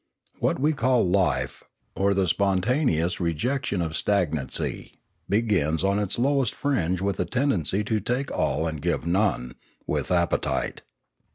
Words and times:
What 0.39 0.57
we 0.59 0.73
call 0.73 1.07
life, 1.07 1.63
or 1.95 2.15
the 2.15 2.27
spon 2.27 2.61
taneous 2.61 3.19
rejection 3.19 3.83
of 3.83 3.95
stagnancy, 3.95 4.93
begins 5.29 5.83
on 5.83 5.99
its 5.99 6.17
lowest 6.17 6.55
fringe 6.55 7.01
with 7.01 7.19
a 7.19 7.25
tendency 7.25 7.83
to 7.83 7.99
take 7.99 8.31
all 8.31 8.65
and 8.65 8.81
give 8.81 9.05
none, 9.05 9.53
with 9.85 10.09
appetite. 10.11 10.81